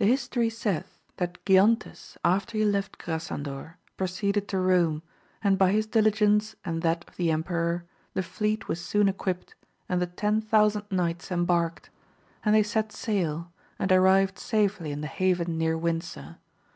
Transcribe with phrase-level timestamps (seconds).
[0.00, 5.00] HE history saith, that Giontes after he left Graeandor proceeded to Rome,
[5.44, 9.54] and by his diligence and that of the emperor, the fleet was soon equipped
[9.88, 11.88] and the ten thousand knights em barked,
[12.44, 16.38] and they set sail, and arrived safely in the haven near Windsor.